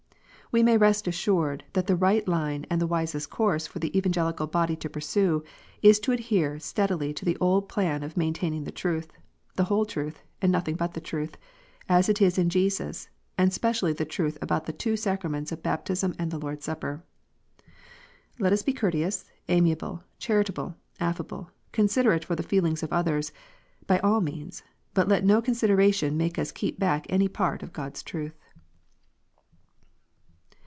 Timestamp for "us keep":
26.37-26.77